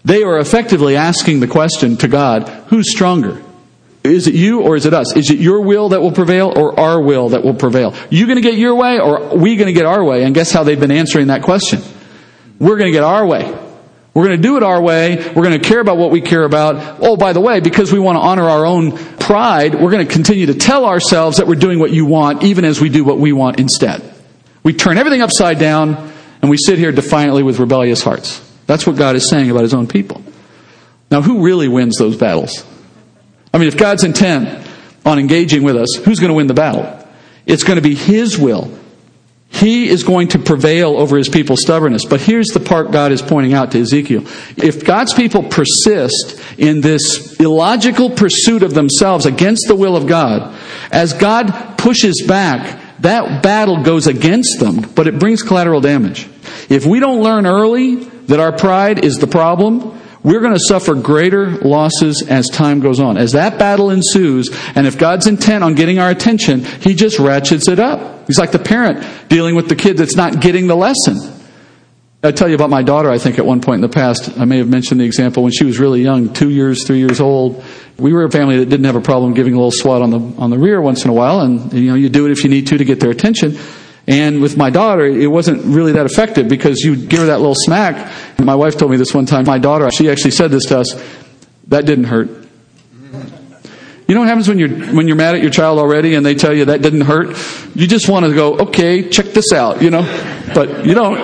[0.06, 3.42] They are effectively asking the question to God, who's stronger?
[4.04, 5.16] Is it you or is it us?
[5.16, 7.92] Is it your will that will prevail or our will that will prevail?
[8.08, 10.22] You going to get your way or we going to get our way?
[10.22, 11.82] And guess how they've been answering that question?
[12.60, 13.52] We're going to get our way.
[14.14, 15.16] We're going to do it our way.
[15.16, 16.98] We're going to care about what we care about.
[17.00, 20.12] Oh, by the way, because we want to honor our own pride, we're going to
[20.12, 23.18] continue to tell ourselves that we're doing what you want, even as we do what
[23.18, 24.08] we want instead.
[24.62, 28.45] We turn everything upside down and we sit here defiantly with rebellious hearts.
[28.66, 30.22] That's what God is saying about his own people.
[31.11, 32.64] Now, who really wins those battles?
[33.55, 34.68] I mean, if God's intent
[35.05, 37.07] on engaging with us, who's going to win the battle?
[37.46, 38.76] It's going to be His will.
[39.48, 42.05] He is going to prevail over His people's stubbornness.
[42.05, 44.24] But here's the part God is pointing out to Ezekiel.
[44.57, 50.59] If God's people persist in this illogical pursuit of themselves against the will of God,
[50.90, 56.29] as God pushes back, that battle goes against them, but it brings collateral damage.
[56.68, 60.94] If we don't learn early that our pride is the problem, we're going to suffer
[60.94, 63.16] greater losses as time goes on.
[63.16, 67.68] As that battle ensues, and if God's intent on getting our attention, He just ratchets
[67.68, 68.26] it up.
[68.26, 71.35] He's like the parent dealing with the kid that's not getting the lesson.
[72.24, 74.46] I tell you about my daughter, I think at one point in the past, I
[74.46, 77.62] may have mentioned the example when she was really young, two years, three years old.
[77.98, 80.18] We were a family that didn't have a problem giving a little swat on the,
[80.40, 82.50] on the rear once in a while, and, you know, you do it if you
[82.50, 83.57] need to to get their attention.
[84.08, 87.56] And with my daughter, it wasn't really that effective because you give her that little
[87.56, 88.12] smack.
[88.36, 89.44] And my wife told me this one time.
[89.46, 91.04] My daughter, she actually said this to us.
[91.68, 92.28] That didn't hurt.
[94.08, 96.36] You know what happens when you're when you're mad at your child already and they
[96.36, 97.36] tell you that didn't hurt?
[97.74, 100.02] You just want to go, okay, check this out, you know,
[100.54, 101.18] but you don't.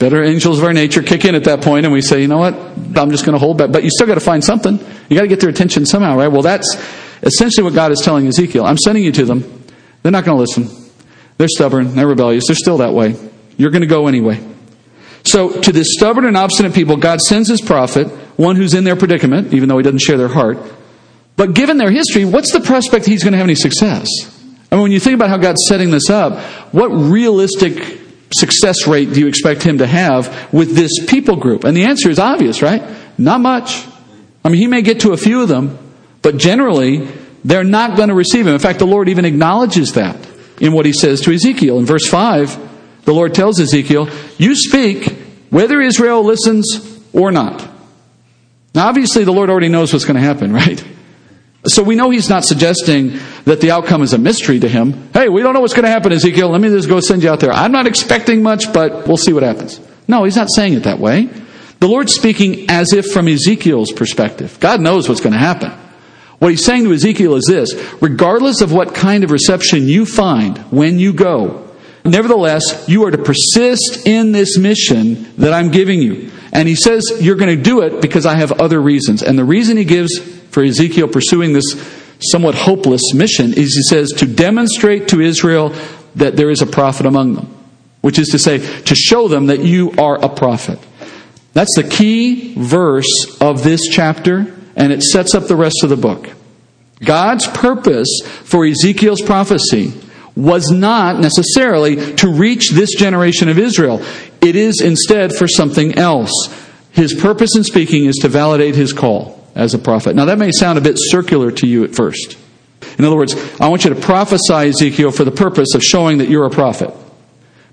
[0.00, 2.38] Better angels of our nature kick in at that point, and we say, you know
[2.38, 2.54] what?
[2.54, 3.70] I'm just going to hold back.
[3.70, 4.78] But you still got to find something.
[5.08, 6.28] You got to get their attention somehow, right?
[6.28, 6.74] Well, that's
[7.22, 8.64] essentially what God is telling Ezekiel.
[8.64, 9.59] I'm sending you to them.
[10.02, 10.92] They're not going to listen.
[11.38, 11.94] They're stubborn.
[11.94, 12.44] They're rebellious.
[12.46, 13.16] They're still that way.
[13.56, 14.46] You're going to go anyway.
[15.24, 18.96] So, to this stubborn and obstinate people, God sends his prophet, one who's in their
[18.96, 20.58] predicament, even though he doesn't share their heart.
[21.36, 24.08] But given their history, what's the prospect he's going to have any success?
[24.70, 26.38] I mean, when you think about how God's setting this up,
[26.72, 27.98] what realistic
[28.32, 31.64] success rate do you expect him to have with this people group?
[31.64, 32.82] And the answer is obvious, right?
[33.18, 33.86] Not much.
[34.44, 35.78] I mean, he may get to a few of them,
[36.22, 37.08] but generally,
[37.44, 38.54] they're not going to receive him.
[38.54, 40.16] In fact, the Lord even acknowledges that
[40.60, 41.78] in what he says to Ezekiel.
[41.78, 45.16] In verse 5, the Lord tells Ezekiel, You speak
[45.50, 47.66] whether Israel listens or not.
[48.74, 50.84] Now, obviously, the Lord already knows what's going to happen, right?
[51.66, 55.10] So we know he's not suggesting that the outcome is a mystery to him.
[55.12, 56.48] Hey, we don't know what's going to happen, Ezekiel.
[56.48, 57.52] Let me just go send you out there.
[57.52, 59.78] I'm not expecting much, but we'll see what happens.
[60.08, 61.28] No, he's not saying it that way.
[61.80, 64.58] The Lord's speaking as if from Ezekiel's perspective.
[64.58, 65.72] God knows what's going to happen.
[66.40, 70.58] What he's saying to Ezekiel is this regardless of what kind of reception you find
[70.72, 71.70] when you go,
[72.04, 76.30] nevertheless, you are to persist in this mission that I'm giving you.
[76.52, 79.22] And he says, You're going to do it because I have other reasons.
[79.22, 81.74] And the reason he gives for Ezekiel pursuing this
[82.20, 85.74] somewhat hopeless mission is he says, to demonstrate to Israel
[86.16, 87.54] that there is a prophet among them,
[88.00, 90.78] which is to say, to show them that you are a prophet.
[91.52, 95.96] That's the key verse of this chapter and it sets up the rest of the
[95.96, 96.28] book.
[97.04, 99.92] God's purpose for Ezekiel's prophecy
[100.36, 104.04] was not necessarily to reach this generation of Israel.
[104.40, 106.32] It is instead for something else.
[106.92, 110.14] His purpose in speaking is to validate his call as a prophet.
[110.14, 112.38] Now, that may sound a bit circular to you at first.
[112.98, 116.28] In other words, I want you to prophesy Ezekiel for the purpose of showing that
[116.28, 116.92] you're a prophet.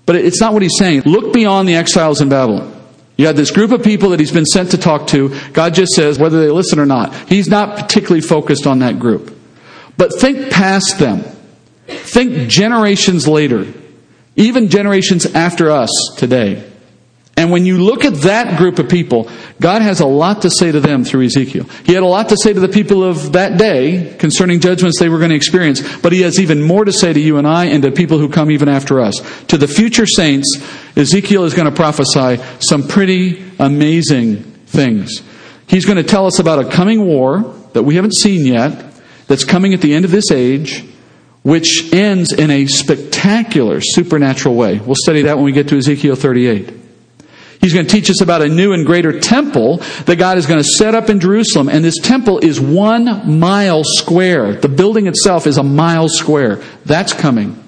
[0.06, 1.02] But it's not what he's saying.
[1.02, 2.77] Look beyond the exiles in Babylon.
[3.18, 5.36] You had this group of people that he's been sent to talk to.
[5.52, 7.12] God just says whether they listen or not.
[7.28, 9.36] He's not particularly focused on that group.
[9.96, 11.24] But think past them.
[11.88, 13.66] Think generations later,
[14.36, 16.70] even generations after us today.
[17.38, 20.72] And when you look at that group of people, God has a lot to say
[20.72, 21.66] to them through Ezekiel.
[21.84, 25.08] He had a lot to say to the people of that day concerning judgments they
[25.08, 27.66] were going to experience, but he has even more to say to you and I
[27.66, 29.14] and to people who come even after us.
[29.46, 30.60] To the future saints,
[30.96, 35.22] Ezekiel is going to prophesy some pretty amazing things.
[35.68, 38.84] He's going to tell us about a coming war that we haven't seen yet,
[39.28, 40.84] that's coming at the end of this age,
[41.44, 44.80] which ends in a spectacular supernatural way.
[44.80, 46.77] We'll study that when we get to Ezekiel 38.
[47.60, 50.62] He's going to teach us about a new and greater temple that God is going
[50.62, 51.68] to set up in Jerusalem.
[51.68, 54.54] And this temple is one mile square.
[54.54, 56.62] The building itself is a mile square.
[56.84, 57.64] That's coming.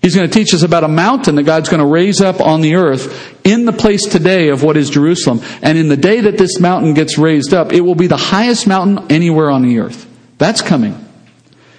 [0.00, 2.60] He's going to teach us about a mountain that God's going to raise up on
[2.60, 5.40] the earth in the place today of what is Jerusalem.
[5.62, 8.66] And in the day that this mountain gets raised up, it will be the highest
[8.66, 10.06] mountain anywhere on the earth.
[10.38, 11.03] That's coming.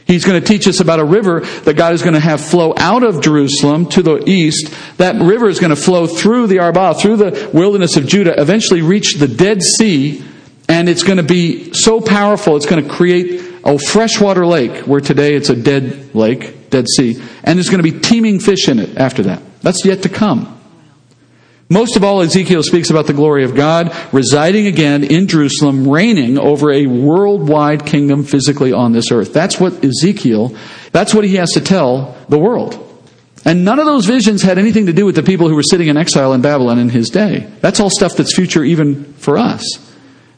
[0.05, 2.75] He's going to teach us about a river that God is going to have flow
[2.77, 4.71] out of Jerusalem to the east.
[4.97, 8.83] That river is going to flow through the Arabah, through the wilderness of Judah, eventually
[8.83, 10.23] reach the Dead Sea,
[10.69, 15.01] and it's going to be so powerful, it's going to create a freshwater lake, where
[15.01, 18.77] today it's a dead lake, Dead Sea, and there's going to be teeming fish in
[18.77, 19.41] it after that.
[19.61, 20.54] That's yet to come.
[21.67, 26.37] Most of all, Ezekiel speaks about the glory of God residing again in Jerusalem, reigning
[26.37, 29.33] over a worldwide kingdom physically on this earth.
[29.33, 30.55] That's what Ezekiel,
[30.91, 32.81] that's what he has to tell the world.
[33.45, 35.87] And none of those visions had anything to do with the people who were sitting
[35.87, 37.51] in exile in Babylon in his day.
[37.61, 39.63] That's all stuff that's future even for us.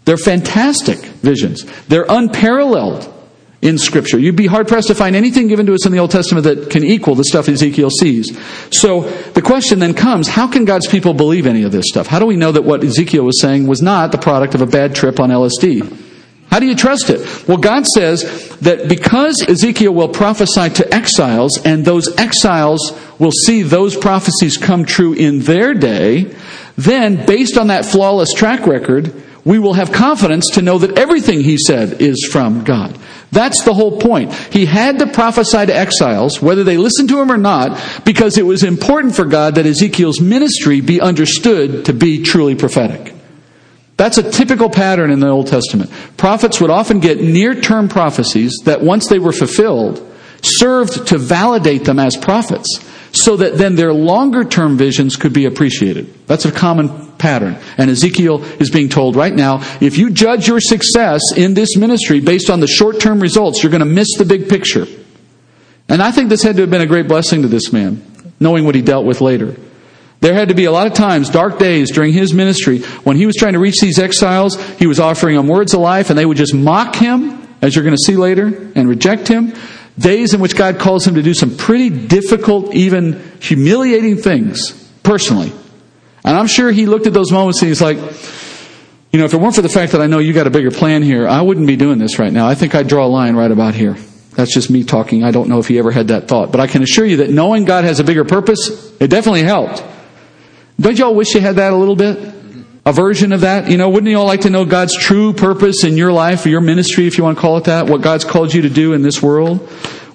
[0.06, 1.66] They're fantastic visions.
[1.88, 3.14] They're unparalleled
[3.62, 4.20] in Scripture.
[4.20, 6.70] You'd be hard pressed to find anything given to us in the Old Testament that
[6.70, 8.38] can equal the stuff Ezekiel sees.
[8.72, 12.08] So the question then comes how can God's people believe any of this stuff?
[12.08, 14.68] How do we know that what Ezekiel was saying was not the product of a
[14.68, 16.06] bad trip on LSD?
[16.50, 17.48] How do you trust it?
[17.48, 23.64] Well, God says that because Ezekiel will prophesy to exiles, and those exiles will see
[23.64, 26.34] those prophecies come true in their day,
[26.78, 31.42] then based on that flawless track record, we will have confidence to know that everything
[31.42, 32.98] he said is from God.
[33.32, 34.34] That's the whole point.
[34.34, 38.46] He had to prophesy to exiles, whether they listened to him or not, because it
[38.46, 43.14] was important for God that Ezekiel's ministry be understood to be truly prophetic.
[43.98, 45.92] That's a typical pattern in the Old Testament.
[46.18, 50.04] Prophets would often get near term prophecies that once they were fulfilled,
[50.42, 55.46] served to validate them as prophets so that then their longer term visions could be
[55.46, 56.28] appreciated.
[56.28, 57.58] That's a common pattern.
[57.78, 62.20] And Ezekiel is being told right now if you judge your success in this ministry
[62.20, 64.86] based on the short term results, you're going to miss the big picture.
[65.90, 68.04] And I think this had to have been a great blessing to this man,
[68.40, 69.56] knowing what he dealt with later.
[70.20, 73.26] There had to be a lot of times, dark days during his ministry, when he
[73.26, 76.26] was trying to reach these exiles, he was offering them words of life, and they
[76.26, 79.54] would just mock him, as you're going to see later, and reject him.
[79.98, 85.52] Days in which God calls him to do some pretty difficult, even humiliating things, personally.
[86.24, 87.98] And I'm sure he looked at those moments and he's like,
[89.12, 90.72] you know, if it weren't for the fact that I know you got a bigger
[90.72, 92.48] plan here, I wouldn't be doing this right now.
[92.48, 93.96] I think I'd draw a line right about here.
[94.36, 95.24] That's just me talking.
[95.24, 96.52] I don't know if he ever had that thought.
[96.52, 99.84] But I can assure you that knowing God has a bigger purpose, it definitely helped.
[100.80, 102.37] Don't y'all wish you had that a little bit?
[102.88, 103.70] A version of that?
[103.70, 106.50] You know, wouldn't you all like to know God's true purpose in your life or
[106.50, 107.88] your ministry, if you want to call it that?
[107.88, 109.60] What God's called you to do in this world?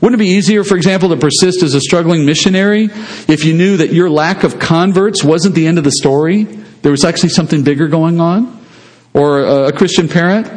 [0.01, 2.85] Wouldn't it be easier, for example, to persist as a struggling missionary
[3.29, 6.45] if you knew that your lack of converts wasn't the end of the story?
[6.45, 8.65] There was actually something bigger going on?
[9.13, 10.51] Or a Christian parent?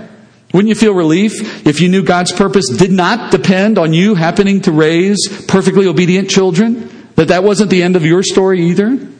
[0.53, 4.61] Wouldn't you feel relief if you knew God's purpose did not depend on you happening
[4.61, 7.09] to raise perfectly obedient children?
[7.15, 9.14] That that wasn't the end of your story either?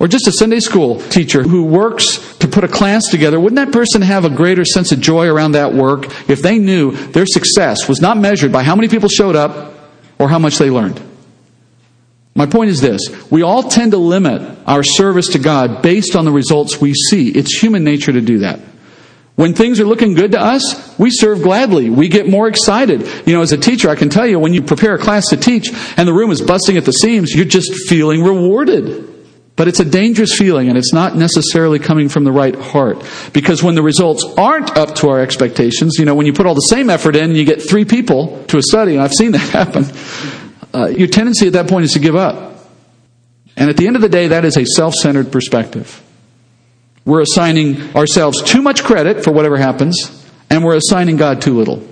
[0.00, 3.72] Or just a Sunday school teacher who works to put a class together, wouldn't that
[3.72, 7.88] person have a greater sense of joy around that work if they knew their success
[7.88, 9.74] was not measured by how many people showed up
[10.18, 11.00] or how much they learned?
[12.36, 13.00] My point is this
[13.32, 17.30] we all tend to limit our service to God based on the results we see.
[17.30, 18.60] It's human nature to do that.
[19.34, 21.90] When things are looking good to us, we serve gladly.
[21.90, 23.02] We get more excited.
[23.26, 25.36] You know, as a teacher, I can tell you when you prepare a class to
[25.36, 29.17] teach and the room is busting at the seams, you're just feeling rewarded.
[29.58, 33.04] But it's a dangerous feeling, and it's not necessarily coming from the right heart.
[33.32, 36.54] Because when the results aren't up to our expectations, you know, when you put all
[36.54, 39.32] the same effort in, and you get three people to a study, and I've seen
[39.32, 39.84] that happen,
[40.72, 42.68] uh, your tendency at that point is to give up.
[43.56, 46.00] And at the end of the day, that is a self centered perspective.
[47.04, 51.84] We're assigning ourselves too much credit for whatever happens, and we're assigning God too little.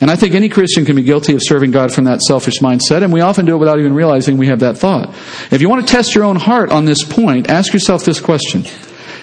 [0.00, 3.02] And I think any Christian can be guilty of serving God from that selfish mindset,
[3.02, 5.10] and we often do it without even realizing we have that thought.
[5.50, 8.64] If you want to test your own heart on this point, ask yourself this question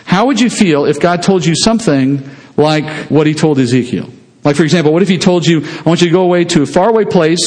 [0.05, 4.09] How would you feel if God told you something like what he told Ezekiel?
[4.43, 6.61] Like, for example, what if he told you, I want you to go away to
[6.61, 7.39] a faraway place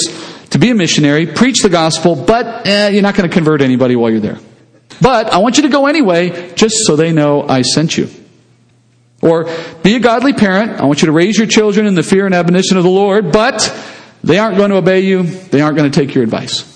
[0.51, 3.97] to be a missionary, preach the gospel, but eh, you're not going to convert anybody
[3.97, 4.39] while you're there.
[5.01, 8.11] But I want you to go anyway, just so they know I sent you.
[9.23, 9.51] Or
[9.83, 10.81] be a godly parent.
[10.81, 13.33] I want you to raise your children in the fear and admonition of the Lord,
[13.33, 13.71] but
[14.25, 15.23] they aren't going to obey you.
[15.25, 16.67] They aren't going to take your advice.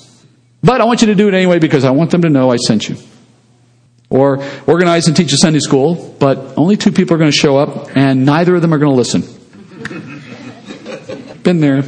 [0.63, 2.57] But I want you to do it anyway because I want them to know I
[2.57, 2.97] sent you.
[4.11, 7.57] Or organize and teach a Sunday school, but only two people are going to show
[7.57, 9.23] up and neither of them are going to listen.
[11.43, 11.79] Been there.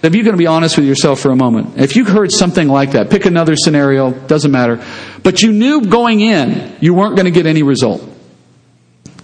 [0.00, 2.68] If you're going to be honest with yourself for a moment, if you heard something
[2.68, 4.84] like that, pick another scenario, doesn't matter,
[5.24, 8.07] but you knew going in you weren't going to get any result.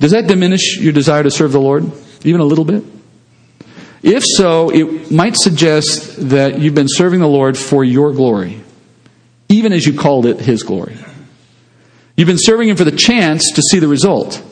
[0.01, 1.91] Does that diminish your desire to serve the Lord?
[2.25, 2.85] Even a little bit?
[4.03, 8.61] If so, it might suggest that you've been serving the Lord for your glory,
[9.49, 10.97] even as you called it His glory.
[12.17, 14.43] You've been serving Him for the chance to see the result,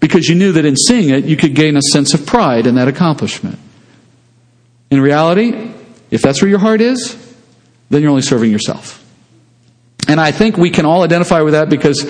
[0.00, 2.76] because you knew that in seeing it, you could gain a sense of pride in
[2.76, 3.58] that accomplishment.
[4.90, 5.72] In reality,
[6.10, 7.16] if that's where your heart is,
[7.90, 9.03] then you're only serving yourself.
[10.08, 12.04] And I think we can all identify with that because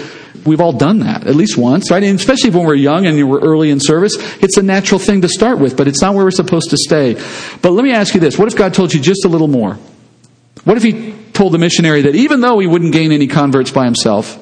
[0.44, 2.02] we've all done that at least once, right?
[2.02, 5.28] And especially when we're young and we're early in service, it's a natural thing to
[5.28, 7.14] start with, but it's not where we're supposed to stay.
[7.62, 9.78] But let me ask you this what if God told you just a little more?
[10.64, 13.84] What if He told the missionary that even though he wouldn't gain any converts by
[13.84, 14.40] himself,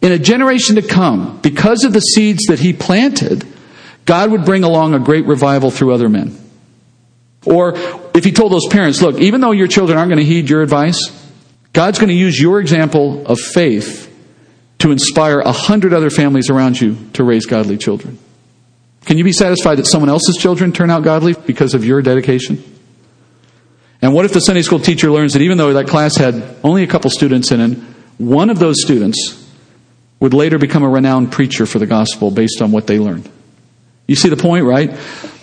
[0.00, 3.44] in a generation to come, because of the seeds that he planted,
[4.04, 6.38] God would bring along a great revival through other men?
[7.44, 7.72] Or
[8.14, 10.62] if he told those parents, look, even though your children aren't going to heed your
[10.62, 10.98] advice,
[11.78, 14.12] God's going to use your example of faith
[14.78, 18.18] to inspire a hundred other families around you to raise godly children.
[19.04, 22.60] Can you be satisfied that someone else's children turn out godly because of your dedication?
[24.02, 26.82] And what if the Sunday school teacher learns that even though that class had only
[26.82, 27.78] a couple students in it,
[28.18, 29.48] one of those students
[30.18, 33.30] would later become a renowned preacher for the gospel based on what they learned?
[34.08, 34.98] You see the point, right?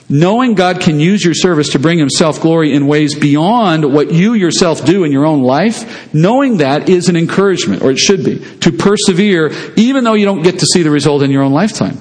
[0.07, 4.33] Knowing God can use your service to bring Himself glory in ways beyond what you
[4.33, 8.37] yourself do in your own life, knowing that is an encouragement, or it should be,
[8.59, 11.99] to persevere even though you don't get to see the result in your own lifetime.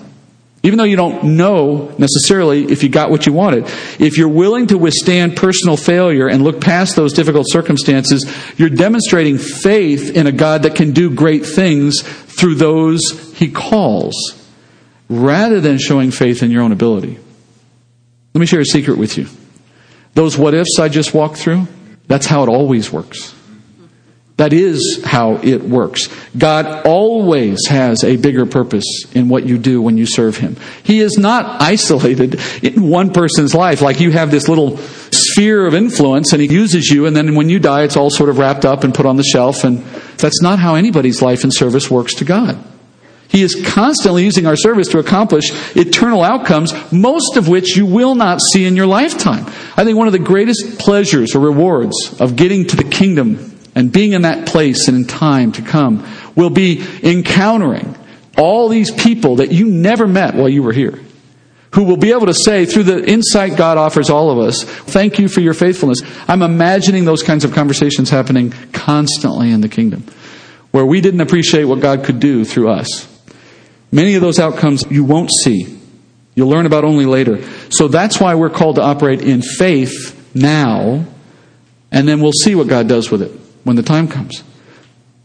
[0.62, 3.64] Even though you don't know necessarily if you got what you wanted.
[3.98, 8.24] If you're willing to withstand personal failure and look past those difficult circumstances,
[8.56, 14.14] you're demonstrating faith in a God that can do great things through those he calls,
[15.10, 17.18] rather than showing faith in your own ability.
[18.34, 19.28] Let me share a secret with you.
[20.14, 21.66] Those what ifs I just walked through,
[22.06, 23.34] that's how it always works.
[24.36, 26.08] That is how it works.
[26.36, 30.56] God always has a bigger purpose in what you do when you serve Him.
[30.82, 35.74] He is not isolated in one person's life like you have this little sphere of
[35.74, 38.64] influence and He uses you and then when you die it's all sort of wrapped
[38.64, 39.78] up and put on the shelf and
[40.18, 42.58] that's not how anybody's life and service works to God.
[43.34, 48.14] He is constantly using our service to accomplish eternal outcomes, most of which you will
[48.14, 49.44] not see in your lifetime.
[49.76, 53.90] I think one of the greatest pleasures or rewards of getting to the kingdom and
[53.90, 56.06] being in that place and in time to come
[56.36, 57.96] will be encountering
[58.38, 61.00] all these people that you never met while you were here.
[61.72, 65.18] Who will be able to say, through the insight God offers all of us, thank
[65.18, 66.02] you for your faithfulness.
[66.28, 70.04] I'm imagining those kinds of conversations happening constantly in the kingdom,
[70.70, 73.10] where we didn't appreciate what God could do through us.
[73.94, 75.78] Many of those outcomes you won't see.
[76.34, 77.48] You'll learn about only later.
[77.70, 81.06] So that's why we're called to operate in faith now,
[81.92, 83.30] and then we'll see what God does with it
[83.62, 84.42] when the time comes.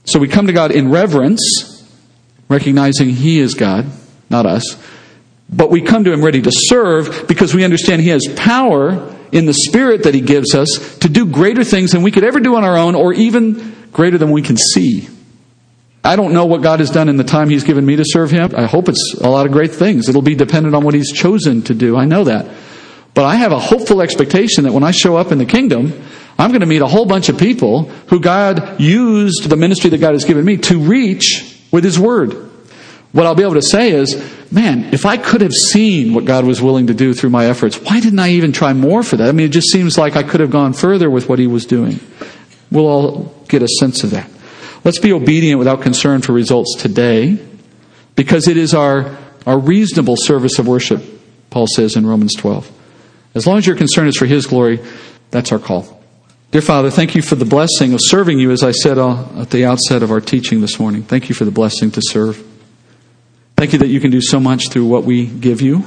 [0.06, 1.84] So we come to God in reverence,
[2.48, 3.88] recognizing He is God,
[4.30, 4.78] not us.
[5.52, 9.48] But we come to Him ready to serve because we understand He has power in
[9.48, 12.56] the Spirit that He gives us to do greater things than we could ever do
[12.56, 15.10] on our own or even greater than we can see.
[16.04, 18.32] I don't know what God has done in the time He's given me to serve
[18.32, 18.54] Him.
[18.56, 20.08] I hope it's a lot of great things.
[20.08, 21.98] It'll be dependent on what He's chosen to do.
[21.98, 22.48] I know that.
[23.14, 26.02] But I have a hopeful expectation that when I show up in the kingdom,
[26.38, 29.98] I'm going to meet a whole bunch of people who God used the ministry that
[29.98, 32.50] God has given me to reach with His Word.
[33.12, 34.16] What I'll be able to say is,
[34.52, 37.76] man, if I could have seen what God was willing to do through my efforts,
[37.82, 39.28] why didn't I even try more for that?
[39.28, 41.66] I mean, it just seems like I could have gone further with what He was
[41.66, 42.00] doing.
[42.72, 44.30] We'll all get a sense of that.
[44.84, 47.38] Let's be obedient without concern for results today,
[48.16, 51.04] because it is our, our reasonable service of worship,
[51.50, 52.72] Paul says in Romans 12.
[53.36, 54.80] As long as your concern is for His glory,
[55.32, 56.02] that's our call.
[56.52, 59.52] Dear Father, thank you for the blessing of serving you, as I said uh, at
[59.52, 61.04] the outset of our teaching this morning.
[61.04, 62.44] Thank you for the blessing to serve.
[63.56, 65.84] Thank you that you can do so much through what we give you.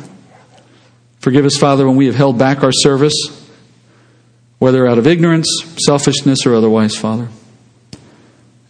[1.18, 3.14] Forgive us, Father, when we have held back our service,
[4.59, 5.49] whether out of ignorance,
[5.84, 7.28] selfishness, or otherwise, Father.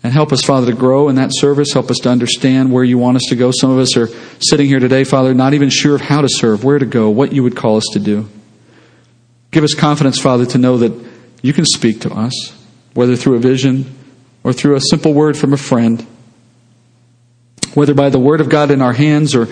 [0.05, 1.72] And help us, Father, to grow in that service.
[1.72, 3.53] Help us to understand where you want us to go.
[3.53, 4.09] Some of us are
[4.40, 7.32] sitting here today, Father, not even sure of how to serve, where to go, what
[7.32, 8.28] you would call us to do.
[9.53, 10.92] Give us confidence, Father, to know that
[11.42, 12.32] you can speak to us,
[12.94, 13.94] whether through a vision
[14.42, 16.05] or through a simple word from a friend,
[17.74, 19.46] whether by the word of God in our hands or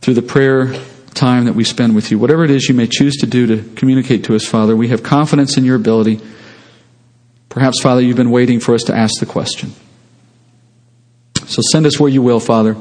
[0.00, 0.74] through the prayer
[1.14, 2.18] time that we spend with you.
[2.18, 5.02] Whatever it is you may choose to do to communicate to us, Father, we have
[5.02, 6.20] confidence in your ability.
[7.48, 9.72] Perhaps, Father, you've been waiting for us to ask the question.
[11.46, 12.76] So send us where you will, Father.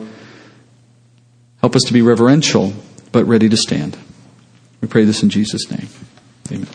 [1.61, 2.74] Help us to be reverential,
[3.11, 3.97] but ready to stand.
[4.82, 5.88] We pray this in Jesus' name.
[6.51, 6.68] Amen.